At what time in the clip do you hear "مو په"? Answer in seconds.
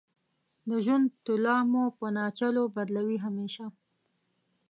1.71-2.07